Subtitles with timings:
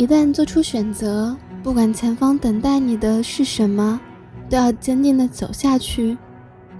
[0.00, 4.00] 一旦做出选择，不管前方等待你的是什么，
[4.48, 6.16] 都要坚定的走下去。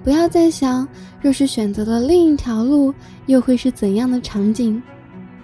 [0.02, 0.88] 不要再想，
[1.20, 2.94] 若是选择了另一条路，
[3.26, 4.82] 又会是怎样的场景？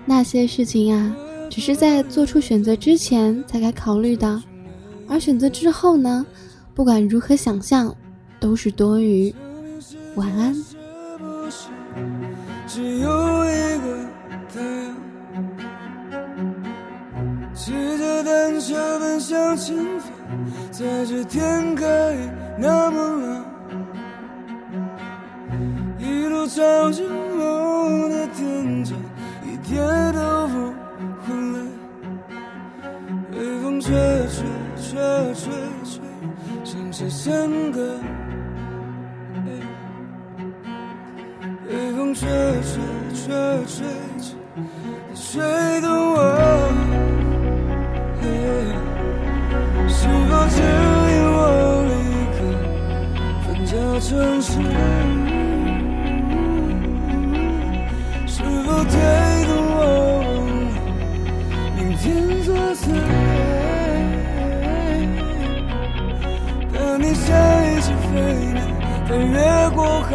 [0.06, 1.14] 那些事情啊，
[1.50, 4.42] 只是在做出选择之前才该考虑的，
[5.06, 6.24] 而选择之后呢，
[6.72, 7.94] 不管如何想象，
[8.40, 9.34] 都是多余。
[10.14, 10.56] 晚安。
[17.56, 20.12] 骑着单车奔向前方，
[20.70, 22.18] 在这天可以
[22.58, 23.44] 那么蓝，
[25.98, 28.94] 一路朝着梦的天际，
[29.42, 30.74] 一点都不
[31.24, 31.58] 会累。
[33.32, 33.90] 微风吹
[34.28, 34.44] 吹
[34.76, 35.00] 吹
[35.34, 35.50] 吹
[35.82, 36.02] 吹，
[36.62, 37.98] 像是山歌。
[41.68, 42.28] 微风吹
[42.62, 42.78] 吹
[43.14, 43.24] 吹
[43.66, 43.86] 吹
[44.18, 44.35] 吹，
[54.08, 54.52] 城市？
[58.28, 58.94] 是否推
[59.48, 59.80] 动我
[61.76, 62.04] 明天
[62.44, 62.84] 作祟？
[66.72, 67.26] 等你下
[67.64, 68.12] 一次飞
[68.54, 68.62] 鸟
[69.08, 69.34] 飞越
[69.74, 70.14] 过海，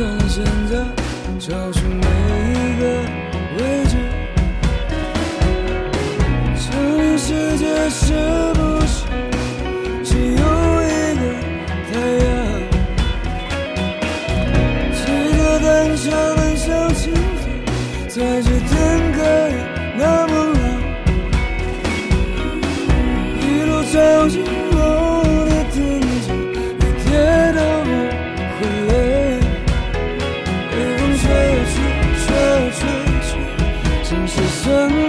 [0.00, 0.72] 一个看现在，
[1.38, 2.06] 找寻每
[2.54, 2.84] 一个
[3.58, 3.92] 位置，
[6.56, 7.28] 证明世
[7.58, 8.14] 界是
[34.70, 34.99] 生。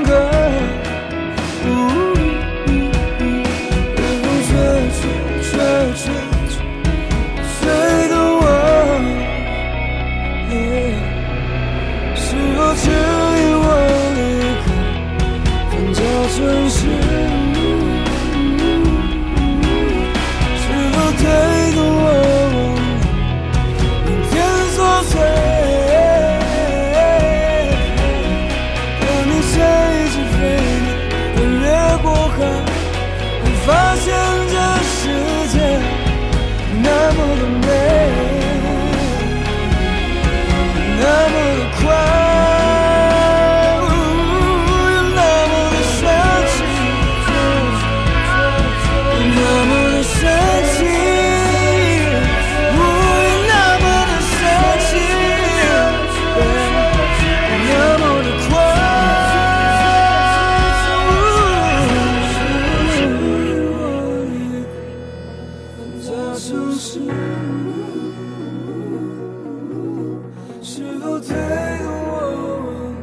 [70.92, 72.94] 是否最懂我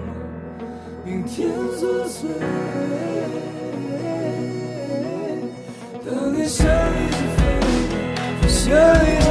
[1.06, 1.48] 明天
[1.80, 2.26] 作祟。
[6.04, 7.18] 当你想一直
[8.68, 8.72] 飞
[9.20, 9.27] 扑